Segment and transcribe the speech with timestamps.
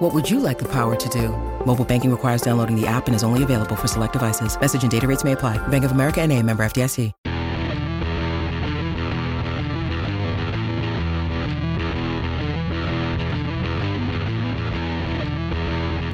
[0.00, 1.28] What would you like the power to do?
[1.66, 4.58] Mobile banking requires downloading the app and is only available for select devices.
[4.58, 5.58] Message and data rates may apply.
[5.68, 7.12] Bank of America and a member FDIC.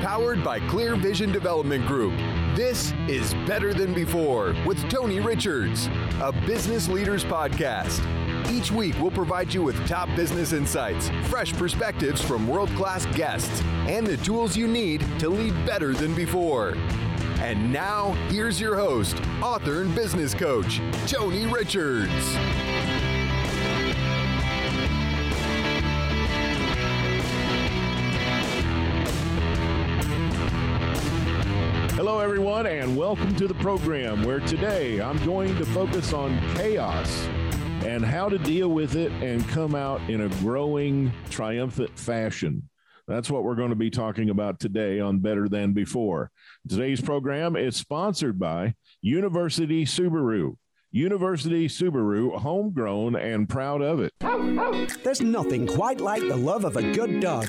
[0.03, 2.19] Powered by Clear Vision Development Group.
[2.57, 5.89] This is Better Than Before with Tony Richards,
[6.21, 8.03] a business leaders podcast.
[8.49, 13.61] Each week, we'll provide you with top business insights, fresh perspectives from world class guests,
[13.89, 16.77] and the tools you need to lead better than before.
[17.41, 22.13] And now, here's your host, author and business coach, Tony Richards.
[31.97, 37.29] Hello, everyone, and welcome to the program where today I'm going to focus on chaos
[37.87, 42.69] and how to deal with it and come out in a growing, triumphant fashion.
[43.07, 46.33] That's what we're going to be talking about today on Better Than Before.
[46.69, 50.57] Today's program is sponsored by University Subaru.
[50.91, 54.13] University Subaru, homegrown and proud of it.
[55.05, 57.49] There's nothing quite like the love of a good dog.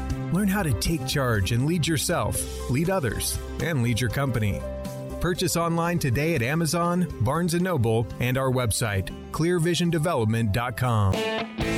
[0.31, 4.61] Learn how to take charge and lead yourself, lead others, and lead your company.
[5.19, 11.70] Purchase online today at Amazon, Barnes & Noble, and our website, clearvisiondevelopment.com.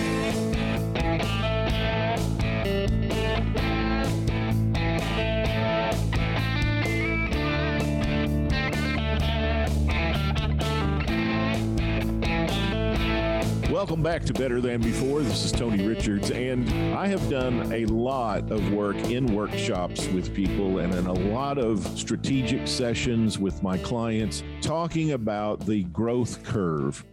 [14.03, 15.21] Welcome back to Better Than Before.
[15.21, 20.35] This is Tony Richards, and I have done a lot of work in workshops with
[20.35, 26.43] people and in a lot of strategic sessions with my clients talking about the growth
[26.43, 27.05] curve.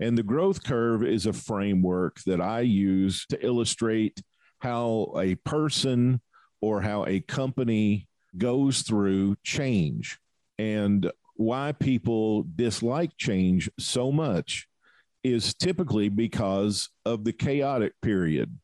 [0.00, 4.22] And the growth curve is a framework that I use to illustrate
[4.60, 6.22] how a person
[6.62, 8.08] or how a company
[8.38, 10.18] goes through change
[10.58, 14.69] and why people dislike change so much
[15.22, 18.58] is typically because of the chaotic period.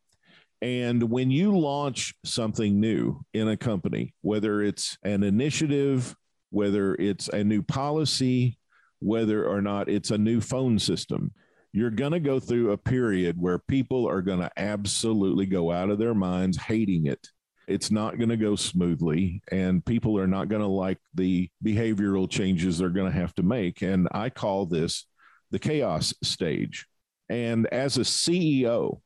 [0.62, 6.16] And when you launch something new in a company, whether it's an initiative,
[6.50, 8.58] whether it's a new policy,
[9.00, 11.32] whether or not it's a new phone system,
[11.72, 15.90] you're going to go through a period where people are going to absolutely go out
[15.90, 17.28] of their minds hating it.
[17.68, 22.30] It's not going to go smoothly, and people are not going to like the behavioral
[22.30, 23.82] changes they're going to have to make.
[23.82, 25.04] And I call this
[25.50, 26.86] the chaos stage.
[27.28, 29.00] And as a CEO,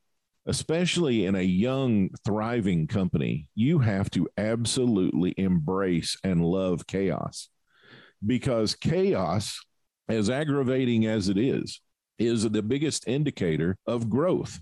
[0.45, 7.49] especially in a young, thriving company, you have to absolutely embrace and love chaos
[8.25, 9.59] because chaos,
[10.07, 11.81] as aggravating as it is,
[12.19, 14.61] is the biggest indicator of growth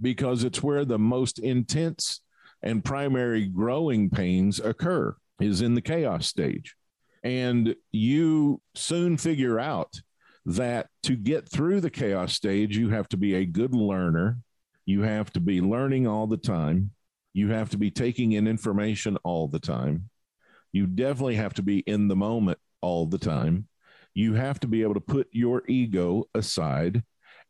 [0.00, 2.20] because it's where the most intense
[2.62, 6.74] and primary growing pains occur is in the chaos stage.
[7.22, 10.00] And you soon figure out
[10.46, 14.38] that to get through the chaos stage, you have to be a good learner.
[14.84, 16.92] You have to be learning all the time.
[17.34, 20.08] You have to be taking in information all the time.
[20.72, 23.66] You definitely have to be in the moment all the time.
[24.14, 27.02] You have to be able to put your ego aside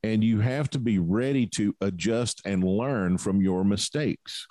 [0.03, 4.47] and you have to be ready to adjust and learn from your mistakes.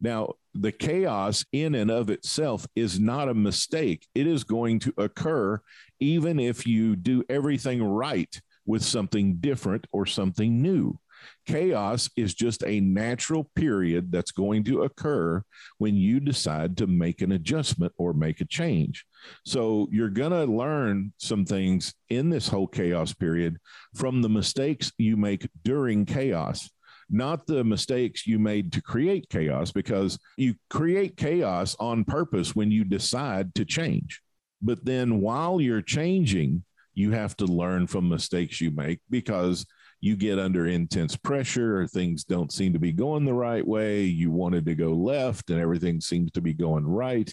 [0.00, 4.06] Now, the chaos in and of itself is not a mistake.
[4.14, 5.60] It is going to occur
[6.00, 10.98] even if you do everything right with something different or something new.
[11.46, 15.42] Chaos is just a natural period that's going to occur
[15.78, 19.04] when you decide to make an adjustment or make a change.
[19.44, 23.58] So you're going to learn some things in this whole chaos period
[23.94, 26.70] from the mistakes you make during chaos
[27.10, 32.70] not the mistakes you made to create chaos, because you create chaos on purpose when
[32.70, 34.20] you decide to change.
[34.62, 36.64] But then while you're changing,
[36.94, 39.66] you have to learn from mistakes you make because
[40.00, 44.02] you get under intense pressure or things don't seem to be going the right way.
[44.02, 47.32] You wanted to go left and everything seems to be going right.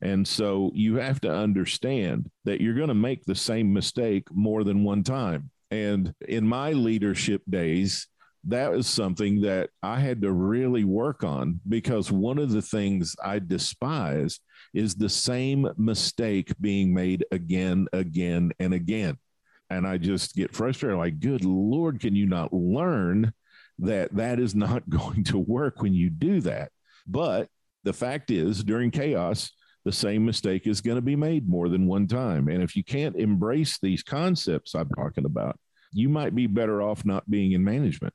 [0.00, 4.64] And so you have to understand that you're going to make the same mistake more
[4.64, 5.50] than one time.
[5.70, 8.06] And in my leadership days,
[8.44, 13.14] that was something that I had to really work on because one of the things
[13.22, 14.40] I despise
[14.72, 19.18] is the same mistake being made again, again, and again.
[19.70, 23.32] And I just get frustrated like, good Lord, can you not learn
[23.80, 26.70] that that is not going to work when you do that?
[27.06, 27.48] But
[27.84, 29.50] the fact is, during chaos,
[29.84, 32.48] the same mistake is going to be made more than one time.
[32.48, 35.58] And if you can't embrace these concepts I'm talking about,
[35.92, 38.12] you might be better off not being in management.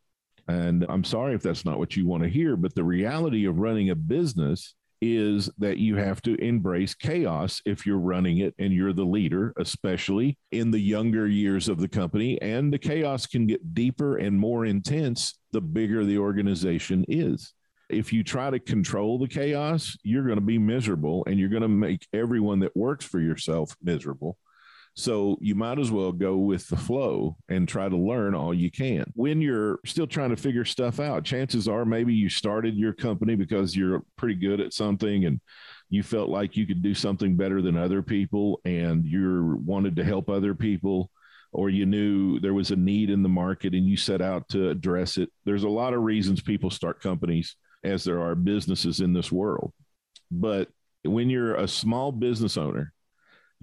[0.47, 3.59] And I'm sorry if that's not what you want to hear, but the reality of
[3.59, 8.71] running a business is that you have to embrace chaos if you're running it and
[8.71, 12.41] you're the leader, especially in the younger years of the company.
[12.41, 17.53] And the chaos can get deeper and more intense the bigger the organization is.
[17.89, 21.63] If you try to control the chaos, you're going to be miserable and you're going
[21.63, 24.37] to make everyone that works for yourself miserable.
[24.95, 28.69] So you might as well go with the flow and try to learn all you
[28.69, 29.05] can.
[29.15, 33.35] When you're still trying to figure stuff out, chances are maybe you started your company
[33.35, 35.41] because you're pretty good at something and
[35.89, 40.03] you felt like you could do something better than other people and you wanted to
[40.03, 41.09] help other people
[41.51, 44.69] or you knew there was a need in the market and you set out to
[44.69, 45.29] address it.
[45.45, 49.73] There's a lot of reasons people start companies as there are businesses in this world.
[50.31, 50.69] But
[51.03, 52.93] when you're a small business owner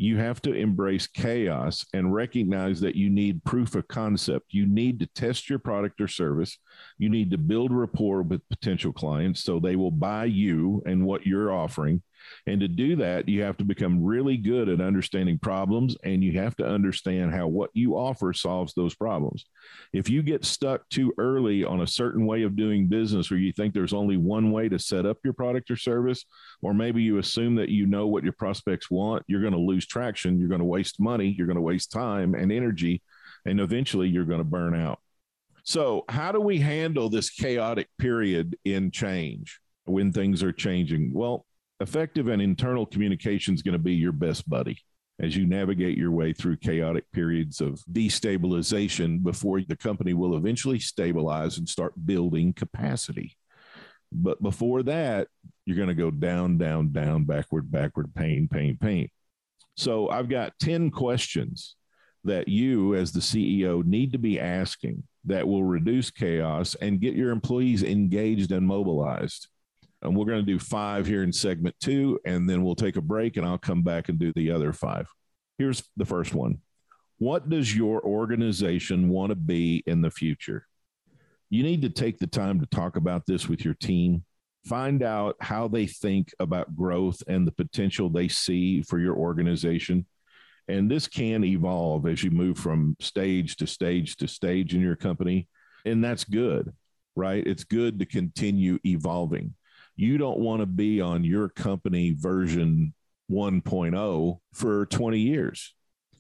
[0.01, 4.55] you have to embrace chaos and recognize that you need proof of concept.
[4.55, 6.57] You need to test your product or service.
[6.97, 11.27] You need to build rapport with potential clients so they will buy you and what
[11.27, 12.01] you're offering.
[12.47, 16.39] And to do that, you have to become really good at understanding problems and you
[16.39, 19.45] have to understand how what you offer solves those problems.
[19.93, 23.53] If you get stuck too early on a certain way of doing business where you
[23.53, 26.25] think there's only one way to set up your product or service,
[26.63, 29.87] or maybe you assume that you know what your prospects want, you're going to lose
[29.87, 30.39] traction.
[30.39, 31.35] You're going to waste money.
[31.37, 33.03] You're going to waste time and energy.
[33.47, 35.01] And eventually you're going to burn out.
[35.65, 41.13] So, how do we handle this chaotic period in change when things are changing?
[41.15, 41.47] Well,
[41.81, 44.79] effective and internal communication is going to be your best buddy
[45.21, 50.79] as you navigate your way through chaotic periods of destabilization before the company will eventually
[50.79, 53.37] stabilize and start building capacity.
[54.13, 55.29] But before that,
[55.67, 59.09] you're going to go down, down, down, backward, backward, pain, pain, pain.
[59.77, 61.77] So I've got 10 questions
[62.25, 67.15] that you, as the CEO, need to be asking that will reduce chaos and get
[67.15, 69.49] your employees engaged and mobilized.
[70.03, 73.03] And we're going to do five here in segment two, and then we'll take a
[73.03, 75.07] break and I'll come back and do the other five.
[75.59, 76.61] Here's the first one
[77.19, 80.67] What does your organization want to be in the future?
[81.51, 84.25] You need to take the time to talk about this with your team.
[84.67, 90.07] Find out how they think about growth and the potential they see for your organization.
[90.69, 94.97] And this can evolve as you move from stage to stage to stage in your
[94.97, 95.49] company.
[95.85, 96.73] And that's good,
[97.17, 97.45] right?
[97.45, 99.55] It's good to continue evolving
[100.01, 102.95] you don't want to be on your company version
[103.31, 105.75] 1.0 for 20 years.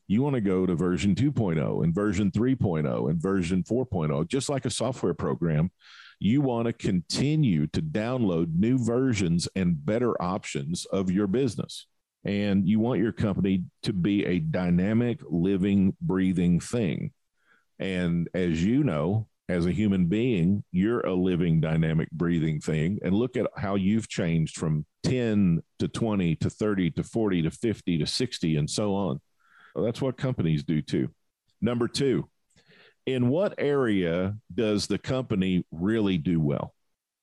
[0.07, 4.67] You want to go to version 2.0 and version 3.0 and version 4.0, just like
[4.67, 5.71] a software program.
[6.19, 11.87] You want to continue to download new versions and better options of your business.
[12.23, 17.13] And you want your company to be a dynamic, living, breathing thing.
[17.79, 23.01] And as you know, as a human being, you're a living, dynamic, breathing thing.
[23.03, 27.51] And look at how you've changed from 10 to 20 to 30 to 40 to
[27.51, 29.21] 50 to 60 and so on.
[29.75, 31.09] That's what companies do too.
[31.61, 32.29] Number two,
[33.07, 36.73] in what area does the company really do well?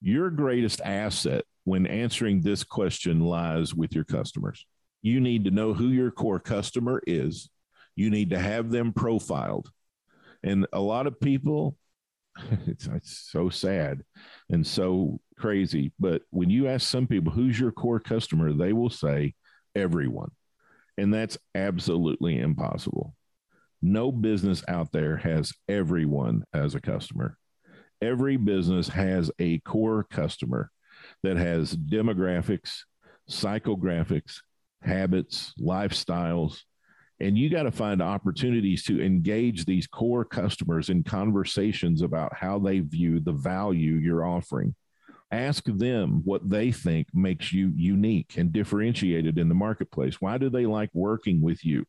[0.01, 4.65] Your greatest asset when answering this question lies with your customers.
[5.01, 7.50] You need to know who your core customer is.
[7.96, 9.72] You need to have them profiled.
[10.43, 11.77] And a lot of people
[12.67, 14.03] it's, it's so sad
[14.50, 15.91] and so crazy.
[16.00, 19.34] But when you ask some people, who's your core customer, they will say
[19.75, 20.32] everyone.
[20.98, 23.15] And that's absolutely impossible.
[23.82, 27.38] No business out there has everyone as a customer.
[28.01, 30.72] Every business has a core customer
[31.24, 32.79] that has demographics,
[33.29, 34.39] psychographics,
[34.82, 36.62] habits, lifestyles,
[37.19, 42.59] and you got to find opportunities to engage these core customers in conversations about how
[42.59, 44.75] they view the value you're offering.
[45.31, 50.21] Ask them what they think makes you unique and differentiated in the marketplace.
[50.21, 51.86] Why do they like working with you?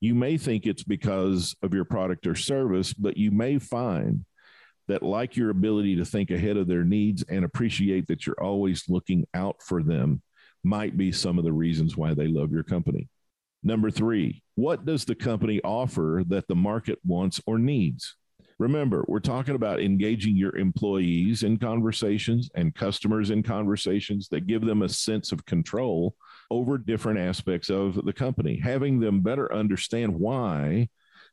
[0.00, 4.24] You may think it's because of your product or service, but you may find
[4.86, 8.88] that like your ability to think ahead of their needs and appreciate that you're always
[8.88, 10.22] looking out for them
[10.64, 13.08] might be some of the reasons why they love your company.
[13.62, 18.16] Number three, what does the company offer that the market wants or needs?
[18.58, 24.64] Remember, we're talking about engaging your employees in conversations and customers in conversations that give
[24.64, 26.16] them a sense of control
[26.50, 30.88] over different aspects of the company, having them better understand why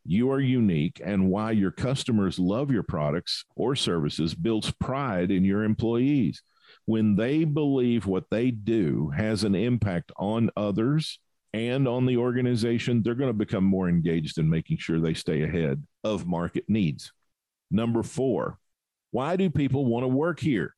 [0.06, 5.44] you are unique and why your customers love your products or services builds pride in
[5.44, 6.44] your employees.
[6.86, 11.20] When they believe what they do has an impact on others,
[11.56, 15.44] and on the organization, they're going to become more engaged in making sure they stay
[15.44, 17.14] ahead of market needs.
[17.72, 18.60] Number four,
[19.12, 20.76] why do people want to work here?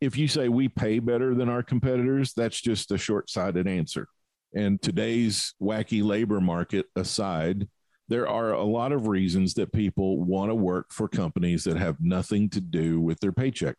[0.00, 4.08] If you say we pay better than our competitors, that's just a short sighted answer.
[4.52, 7.68] And today's wacky labor market aside,
[8.08, 11.98] there are a lot of reasons that people want to work for companies that have
[12.00, 13.76] nothing to do with their paycheck.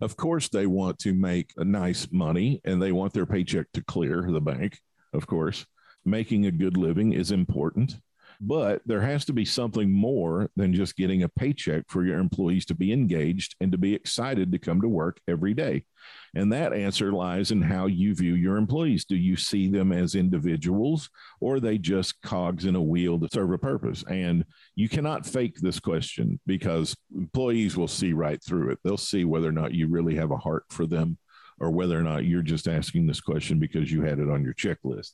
[0.00, 3.84] Of course, they want to make a nice money and they want their paycheck to
[3.84, 4.80] clear the bank
[5.12, 5.66] of course.
[6.04, 7.98] Making a good living is important,
[8.40, 12.64] but there has to be something more than just getting a paycheck for your employees
[12.66, 15.84] to be engaged and to be excited to come to work every day.
[16.34, 19.04] And that answer lies in how you view your employees.
[19.04, 21.10] Do you see them as individuals
[21.40, 24.04] or are they just cogs in a wheel that serve a purpose?
[24.08, 24.44] And
[24.76, 28.78] you cannot fake this question because employees will see right through it.
[28.84, 31.18] They'll see whether or not you really have a heart for them
[31.60, 34.54] or whether or not you're just asking this question because you had it on your
[34.54, 35.12] checklist.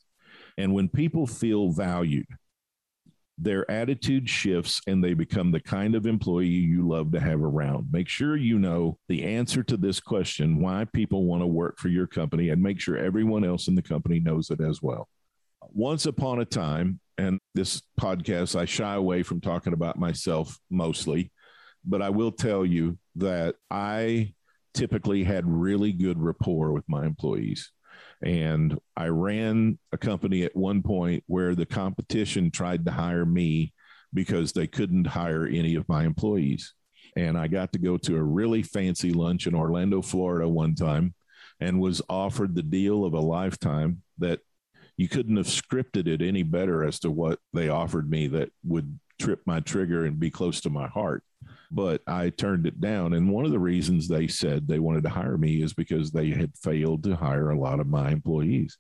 [0.58, 2.26] And when people feel valued,
[3.36, 7.88] their attitude shifts and they become the kind of employee you love to have around.
[7.90, 11.88] Make sure you know the answer to this question why people want to work for
[11.88, 15.08] your company and make sure everyone else in the company knows it as well.
[15.72, 21.30] Once upon a time, and this podcast, I shy away from talking about myself mostly,
[21.84, 24.34] but I will tell you that I
[24.74, 27.70] typically had really good rapport with my employees.
[28.22, 33.72] And I ran a company at one point where the competition tried to hire me
[34.12, 36.74] because they couldn't hire any of my employees.
[37.16, 41.14] And I got to go to a really fancy lunch in Orlando, Florida one time
[41.60, 44.40] and was offered the deal of a lifetime that
[44.96, 48.98] you couldn't have scripted it any better as to what they offered me that would
[49.20, 51.22] trip my trigger and be close to my heart
[51.74, 53.14] but I turned it down.
[53.14, 56.30] And one of the reasons they said they wanted to hire me is because they
[56.30, 58.78] had failed to hire a lot of my employees.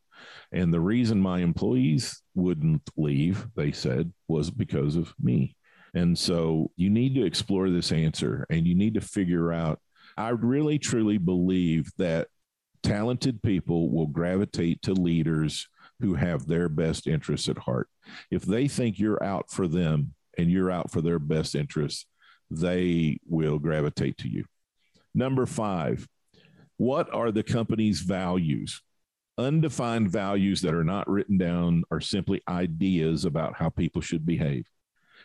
[0.52, 5.56] And the reason my employees wouldn't leave, they said, was because of me.
[5.92, 9.80] And so you need to explore this answer and you need to figure out.
[10.16, 12.28] I really truly believe that
[12.84, 15.68] talented people will gravitate to leaders
[16.00, 17.88] who have their best interests at heart.
[18.30, 22.06] If they think you're out for them and you're out for their best interests,
[22.54, 24.44] they will gravitate to you.
[25.14, 26.08] Number five,
[26.76, 28.82] what are the company's values?
[29.38, 34.66] Undefined values that are not written down are simply ideas about how people should behave.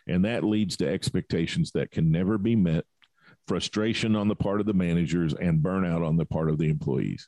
[0.08, 2.86] And that leads to expectations that can never be met,
[3.48, 7.28] frustration on the part of the managers, and burnout on the part of the employees.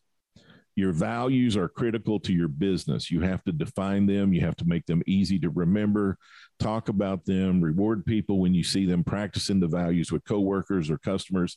[0.82, 3.12] Your values are critical to your business.
[3.12, 6.18] You have to define them, you have to make them easy to remember,
[6.60, 10.98] talk about them, reward people when you see them practicing the values with coworkers or
[10.98, 11.56] customers.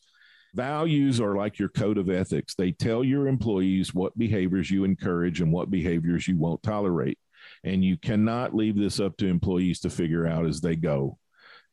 [0.52, 2.54] Values are like your code of ethics.
[2.54, 7.18] They tell your employees what behaviors you encourage and what behaviors you won't tolerate.
[7.64, 11.16] And you cannot leave this up to employees to figure out as they go.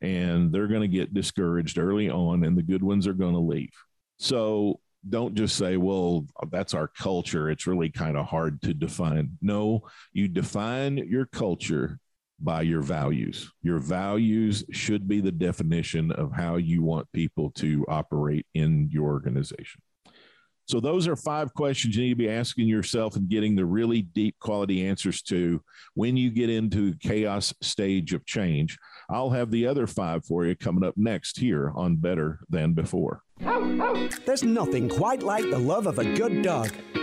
[0.00, 3.40] And they're going to get discouraged early on, and the good ones are going to
[3.40, 3.74] leave.
[4.18, 7.50] So don't just say, well, that's our culture.
[7.50, 9.36] It's really kind of hard to define.
[9.40, 9.82] No,
[10.12, 11.98] you define your culture
[12.40, 13.50] by your values.
[13.62, 19.06] Your values should be the definition of how you want people to operate in your
[19.06, 19.80] organization.
[20.66, 24.02] So, those are five questions you need to be asking yourself and getting the really
[24.02, 25.60] deep quality answers to
[25.94, 28.78] when you get into chaos stage of change.
[29.10, 33.22] I'll have the other five for you coming up next here on Better Than Before.
[34.24, 36.70] There's nothing quite like the love of a good dog.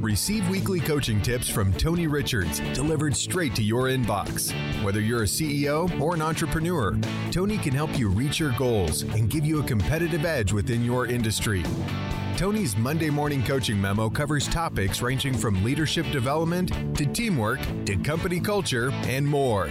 [0.00, 4.50] Receive weekly coaching tips from Tony Richards delivered straight to your inbox.
[4.82, 6.98] Whether you're a CEO or an entrepreneur,
[7.30, 11.06] Tony can help you reach your goals and give you a competitive edge within your
[11.06, 11.62] industry.
[12.38, 18.40] Tony's Monday morning coaching memo covers topics ranging from leadership development to teamwork to company
[18.40, 19.68] culture and more.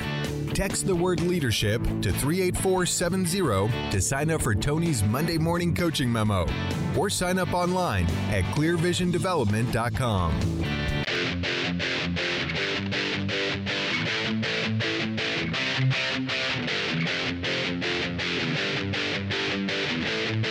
[0.53, 6.45] Text the word leadership to 38470 to sign up for Tony's Monday morning coaching memo
[6.97, 10.39] or sign up online at clearvisiondevelopment.com.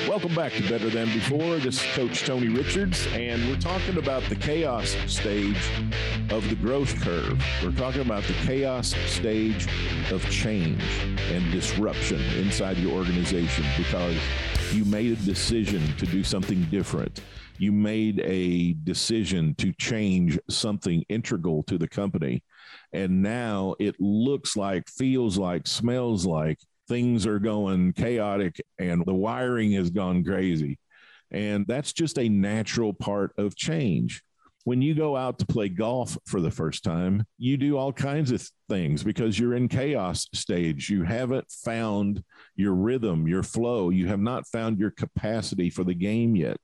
[0.09, 1.59] Welcome back to Better Than Before.
[1.59, 5.71] This is Coach Tony Richards, and we're talking about the chaos stage
[6.31, 7.43] of the growth curve.
[7.63, 9.67] We're talking about the chaos stage
[10.13, 10.83] of change
[11.31, 14.17] and disruption inside your organization because
[14.73, 17.23] you made a decision to do something different.
[17.59, 22.45] You made a decision to change something integral to the company.
[22.93, 26.59] And now it looks like, feels like, smells like
[26.89, 30.79] things are going chaotic and the wiring has gone crazy.
[31.31, 34.23] And that's just a natural part of change.
[34.69, 38.31] When you go out to play golf for the first time, you do all kinds
[38.33, 40.91] of things because you're in chaos stage.
[40.91, 42.23] You haven't found
[42.55, 43.89] your rhythm, your flow.
[43.89, 46.59] You have not found your capacity for the game yet.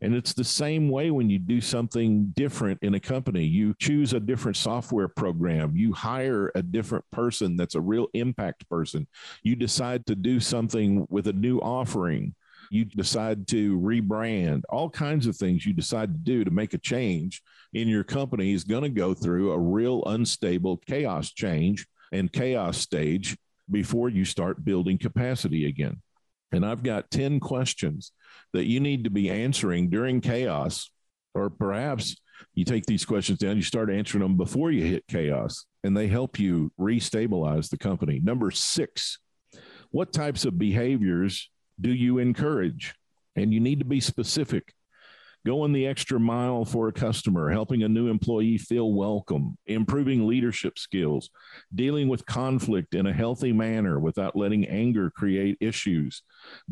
[0.00, 3.42] And it's the same way when you do something different in a company.
[3.42, 8.68] You choose a different software program, you hire a different person that's a real impact
[8.68, 9.08] person.
[9.42, 12.36] You decide to do something with a new offering.
[12.70, 16.78] You decide to rebrand, all kinds of things you decide to do to make a
[16.78, 22.32] change in your company is going to go through a real unstable chaos change and
[22.32, 23.36] chaos stage
[23.70, 26.00] before you start building capacity again.
[26.52, 28.12] And I've got 10 questions
[28.52, 30.90] that you need to be answering during chaos,
[31.34, 32.16] or perhaps
[32.54, 36.08] you take these questions down, you start answering them before you hit chaos, and they
[36.08, 38.20] help you restabilize the company.
[38.22, 39.18] Number six,
[39.90, 42.94] what types of behaviors do you encourage?
[43.36, 44.74] And you need to be specific
[45.46, 50.78] going the extra mile for a customer, helping a new employee feel welcome, improving leadership
[50.78, 51.30] skills,
[51.74, 56.22] dealing with conflict in a healthy manner without letting anger create issues,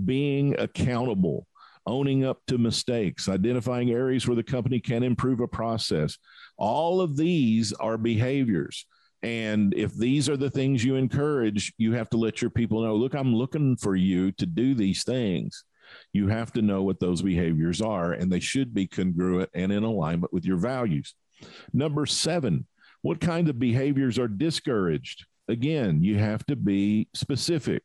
[0.05, 1.47] being accountable,
[1.87, 6.19] owning up to mistakes, identifying areas where the company can improve a process.
[6.59, 8.87] All of these are behaviors.
[9.23, 12.95] And if these are the things you encourage, you have to let your people know
[12.95, 15.65] look, I'm looking for you to do these things
[16.13, 19.85] you have to know what those behaviors are, and they should be congruent and in
[19.85, 21.15] alignment with your values.
[21.73, 22.67] Number seven,
[23.03, 25.27] what kind of behaviors are discouraged?
[25.49, 27.83] Again, you have to be specific.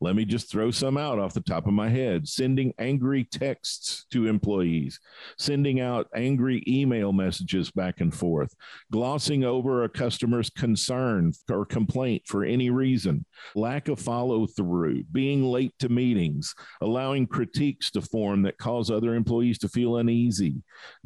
[0.00, 2.28] Let me just throw some out off the top of my head.
[2.28, 5.00] Sending angry texts to employees,
[5.38, 8.54] sending out angry email messages back and forth,
[8.92, 15.44] glossing over a customer's concern or complaint for any reason, lack of follow through, being
[15.44, 20.62] late to meetings, allowing critiques to form that cause other employees to feel uneasy,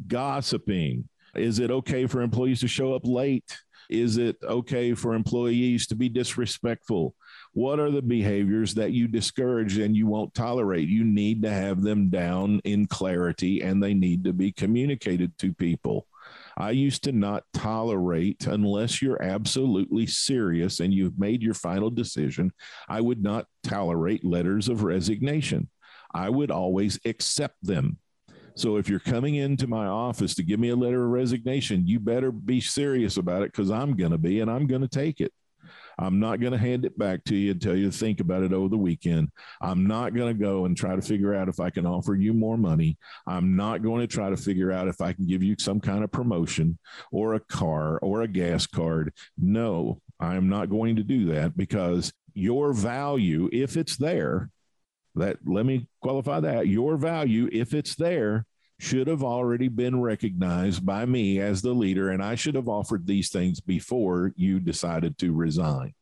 [0.07, 1.07] gossiping.
[1.33, 3.57] Is it okay for employees to show up late?
[3.89, 7.15] Is it okay for employees to be disrespectful?
[7.53, 10.87] What are the behaviors that you discourage and you won't tolerate?
[10.87, 15.53] You need to have them down in clarity and they need to be communicated to
[15.53, 16.07] people.
[16.57, 22.51] I used to not tolerate, unless you're absolutely serious and you've made your final decision,
[22.87, 25.69] I would not tolerate letters of resignation.
[26.13, 27.97] I would always accept them.
[28.55, 31.99] So if you're coming into my office to give me a letter of resignation, you
[31.99, 35.21] better be serious about it because I'm going to be and I'm going to take
[35.21, 35.33] it.
[36.01, 38.41] I'm not going to hand it back to you and tell you to think about
[38.41, 39.29] it over the weekend.
[39.61, 42.33] I'm not going to go and try to figure out if I can offer you
[42.33, 42.97] more money.
[43.27, 46.03] I'm not going to try to figure out if I can give you some kind
[46.03, 46.79] of promotion
[47.11, 49.13] or a car or a gas card.
[49.37, 54.49] No, I'm not going to do that because your value, if it's there,
[55.15, 58.45] that let me qualify that your value, if it's there,
[58.81, 63.05] should have already been recognized by me as the leader, and I should have offered
[63.05, 65.93] these things before you decided to resign.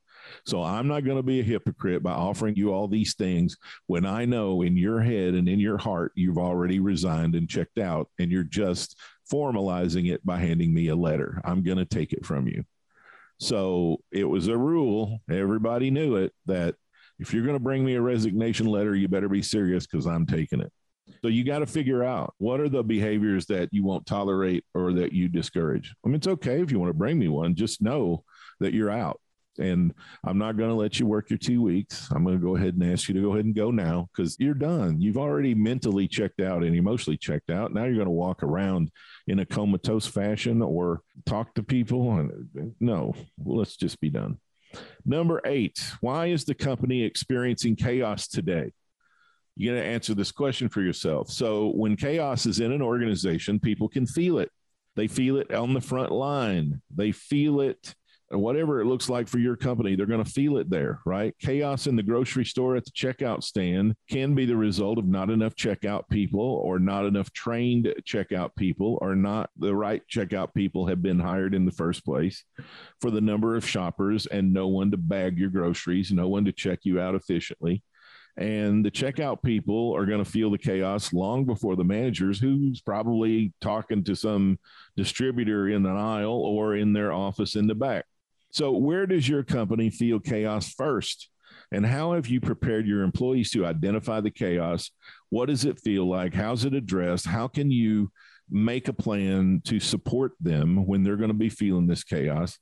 [0.46, 4.06] So I'm not going to be a hypocrite by offering you all these things when
[4.06, 8.10] I know in your head and in your heart you've already resigned and checked out,
[8.18, 8.98] and you're just
[9.30, 11.42] formalizing it by handing me a letter.
[11.44, 12.64] I'm going to take it from you.
[13.40, 15.20] So it was a rule.
[15.30, 16.76] Everybody knew it that
[17.20, 20.26] if you're going to bring me a resignation letter, you better be serious because I'm
[20.26, 20.72] taking it.
[21.22, 24.94] So you got to figure out what are the behaviors that you won't tolerate or
[24.94, 25.94] that you discourage.
[26.06, 28.24] I mean, it's okay if you want to bring me one, just know
[28.60, 29.20] that you're out.
[29.58, 29.94] And
[30.26, 32.08] I'm not going to let you work your two weeks.
[32.12, 34.38] I'm going to go ahead and ask you to go ahead and go now because
[34.40, 35.02] you're done.
[35.02, 37.74] You've already mentally checked out and emotionally checked out.
[37.74, 38.90] Now you're going to walk around
[39.28, 42.14] in a comatose fashion or talk to people.
[42.14, 44.38] And No, let's just be done.
[45.06, 48.72] Number eight, why is the company experiencing chaos today?
[49.60, 51.30] You got to answer this question for yourself.
[51.30, 54.50] So, when chaos is in an organization, people can feel it.
[54.96, 56.82] They feel it on the front line.
[56.96, 57.94] They feel it
[58.32, 61.36] whatever it looks like for your company, they're going to feel it there, right?
[61.40, 65.30] Chaos in the grocery store at the checkout stand can be the result of not
[65.30, 70.86] enough checkout people or not enough trained checkout people or not the right checkout people
[70.88, 72.44] have been hired in the first place
[73.02, 76.52] for the number of shoppers and no one to bag your groceries, no one to
[76.52, 77.84] check you out efficiently.
[78.40, 82.80] And the checkout people are going to feel the chaos long before the managers, who's
[82.80, 84.58] probably talking to some
[84.96, 88.06] distributor in an aisle or in their office in the back.
[88.52, 91.30] So, where does your company feel chaos first?
[91.74, 94.90] And how have you prepared your employees to identify the chaos?
[95.30, 96.34] What does it feel like?
[96.34, 97.26] How's it addressed?
[97.26, 98.10] How can you
[98.50, 102.58] make a plan to support them when they're going to be feeling this chaos?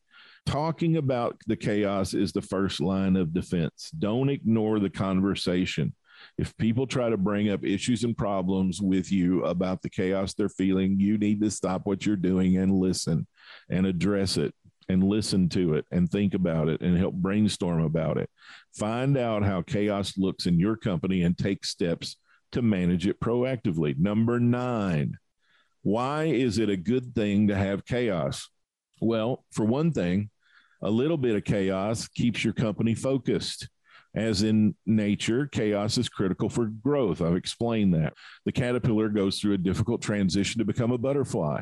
[0.47, 3.91] Talking about the chaos is the first line of defense.
[3.99, 5.93] Don't ignore the conversation.
[6.37, 10.47] If people try to bring up issues and problems with you about the chaos they're
[10.47, 13.27] feeling, you need to stop what you're doing and listen
[13.69, 14.55] and address it
[14.87, 18.29] and listen to it and think about it and help brainstorm about it.
[18.73, 22.15] Find out how chaos looks in your company and take steps
[22.53, 23.97] to manage it proactively.
[23.99, 25.17] Number nine,
[25.81, 28.49] why is it a good thing to have chaos?
[29.01, 30.29] Well, for one thing,
[30.81, 33.69] a little bit of chaos keeps your company focused.
[34.15, 37.21] As in nature, chaos is critical for growth.
[37.21, 38.13] I've explained that.
[38.45, 41.61] The caterpillar goes through a difficult transition to become a butterfly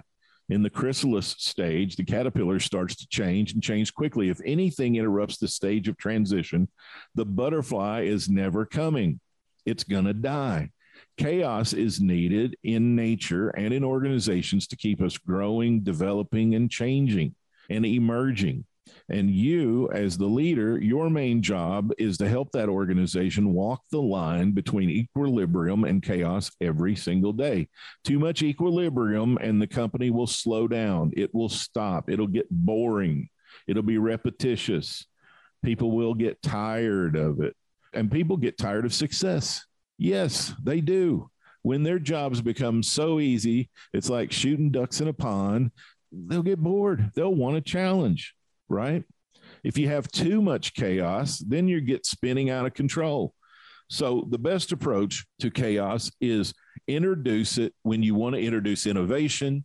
[0.49, 4.30] in the chrysalis stage, the caterpillar starts to change and change quickly.
[4.30, 6.69] If anything interrupts the stage of transition,
[7.15, 9.19] the butterfly is never coming,
[9.65, 10.71] it's going to die.
[11.17, 17.36] Chaos is needed in nature and in organizations to keep us growing, developing, and changing
[17.69, 18.65] and emerging.
[19.10, 24.02] And you, as the leader, your main job is to help that organization walk the
[24.02, 27.67] line between equilibrium and chaos every single day.
[28.04, 31.12] Too much equilibrium, and the company will slow down.
[31.15, 32.10] It will stop.
[32.10, 33.30] It'll get boring.
[33.67, 35.06] It'll be repetitious.
[35.63, 37.56] People will get tired of it.
[37.93, 39.65] And people get tired of success.
[39.98, 41.30] Yes, they do.
[41.62, 45.71] When their jobs become so easy, it's like shooting ducks in a pond,
[46.12, 47.12] they'll get bored.
[47.15, 48.36] They'll want a challenge
[48.69, 49.04] right?
[49.63, 53.34] If you have too much chaos, then you get spinning out of control.
[53.89, 56.54] So, the best approach to chaos is
[56.88, 59.63] introduce it when you want to introduce innovation,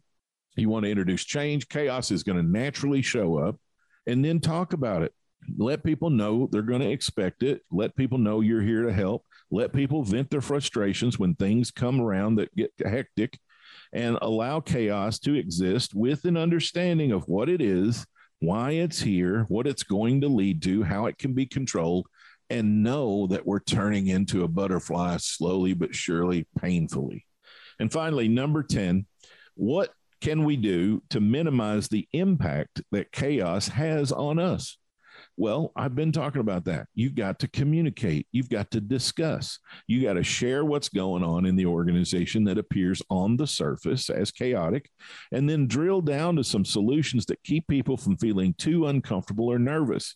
[0.57, 1.69] you want to introduce change.
[1.69, 3.57] Chaos is going to naturally show up,
[4.07, 5.13] and then talk about it.
[5.57, 7.63] Let people know they're going to expect it.
[7.71, 9.25] Let people know you're here to help.
[9.51, 13.39] Let people vent their frustrations when things come around that get hectic
[13.93, 18.07] and allow chaos to exist with an understanding of what it is
[18.41, 22.07] why it's here, what it's going to lead to, how it can be controlled,
[22.49, 27.25] and know that we're turning into a butterfly slowly but surely, painfully.
[27.79, 29.07] And finally, number 10,
[29.55, 34.79] what can we do to minimize the impact that chaos has on us?
[35.41, 36.87] Well, I've been talking about that.
[36.95, 41.47] You've got to communicate, you've got to discuss, you got to share what's going on
[41.47, 44.91] in the organization that appears on the surface as chaotic,
[45.33, 49.59] and then drill down to some solutions that keep people from feeling too uncomfortable or
[49.59, 50.15] nervous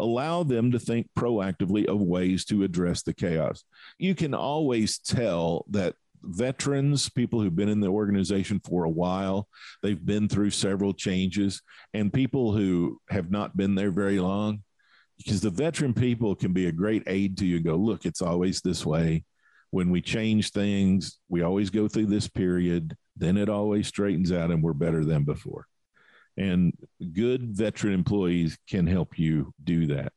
[0.00, 3.62] allow them to think proactively of ways to address the chaos.
[3.96, 9.48] You can always tell that veterans, people who've been in the organization for a while,
[9.82, 14.63] they've been through several changes, and people who have not been there very long,
[15.18, 17.60] because the veteran people can be a great aid to you.
[17.60, 19.24] Go, look, it's always this way.
[19.70, 24.50] When we change things, we always go through this period, then it always straightens out
[24.50, 25.66] and we're better than before.
[26.36, 26.72] And
[27.12, 30.12] good veteran employees can help you do that.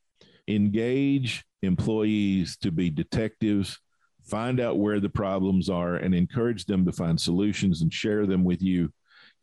[0.48, 3.80] Engage employees to be detectives
[4.24, 8.44] find out where the problems are and encourage them to find solutions and share them
[8.44, 8.92] with you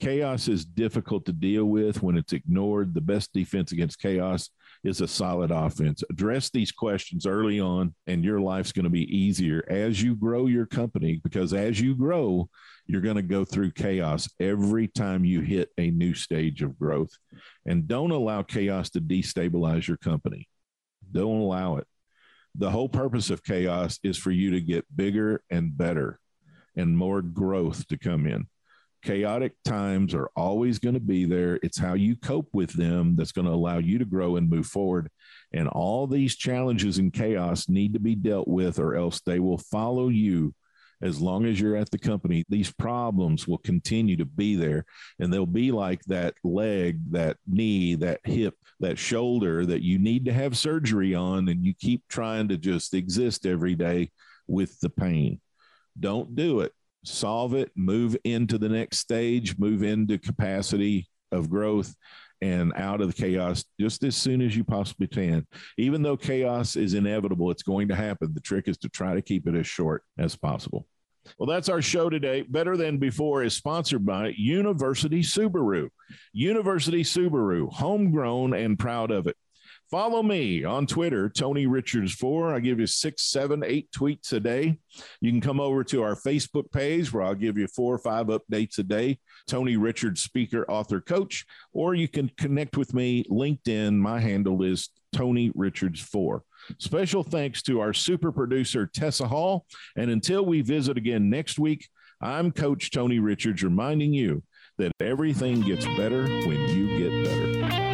[0.01, 2.95] Chaos is difficult to deal with when it's ignored.
[2.95, 4.51] The best defense against chaos
[4.85, 6.05] is a solid offense.
[6.11, 10.47] Address these questions early on, and your life's going to be easier as you grow
[10.47, 12.49] your company because as you grow,
[12.87, 17.11] you're going to go through chaos every time you hit a new stage of growth.
[17.66, 20.49] And don't allow chaos to destabilize your company.
[21.11, 21.87] Don't allow it.
[22.55, 26.20] The whole purpose of chaos is for you to get bigger and better
[26.77, 28.47] and more growth to come in.
[29.05, 31.61] Chaotic times are always going to be there.
[31.62, 34.67] It's how you cope with them that's going to allow you to grow and move
[34.67, 35.11] forward.
[35.53, 39.59] And all these challenges and chaos need to be dealt with, or else they will
[39.59, 40.55] follow you
[41.05, 44.87] as long as you're at the company, these problems will continue to be there.
[45.19, 50.25] And they'll be like that leg, that knee, that hip, that shoulder that you need
[50.25, 51.49] to have surgery on.
[51.49, 54.12] And you keep trying to just exist every day
[54.47, 55.40] with the pain.
[55.99, 56.73] Don't do it.
[57.05, 61.95] Solve it, move into the next stage, move into capacity of growth
[62.40, 65.47] and out of the chaos just as soon as you possibly can.
[65.79, 68.33] Even though chaos is inevitable, it's going to happen.
[68.35, 70.87] The trick is to try to keep it as short as possible.
[71.38, 72.43] Well, that's our show today.
[72.43, 75.88] Better Than Before is sponsored by University Subaru.
[76.33, 79.37] University Subaru, homegrown and proud of it.
[79.90, 82.55] Follow me on Twitter, Tony Richards 4.
[82.55, 84.79] I give you six, seven, eight tweets a day.
[85.20, 88.27] You can come over to our Facebook page where I'll give you four or five
[88.27, 89.18] updates a day.
[89.47, 93.25] Tony Richards, speaker, author, coach, or you can connect with me.
[93.25, 96.42] LinkedIn, my handle is Tony Richards 4.
[96.79, 99.66] Special thanks to our super producer, Tessa Hall.
[99.97, 101.87] And until we visit again next week,
[102.20, 104.42] I'm Coach Tony Richards reminding you
[104.79, 107.93] that everything gets better when you get better.